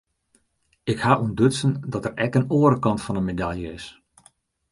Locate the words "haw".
1.05-1.17